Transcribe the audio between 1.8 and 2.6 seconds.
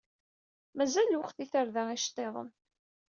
iceṭṭiḍen.